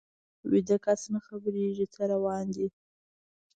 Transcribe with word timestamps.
ویده 0.51 0.77
کس 0.85 1.01
نه 1.13 1.19
خبریږي 1.27 1.85
څه 1.93 2.01
روان 2.13 2.45
دي 2.55 2.67